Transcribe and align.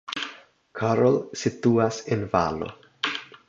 Karl 0.79 1.19
situas 1.43 2.03
en 2.17 2.27
valo. 2.33 2.75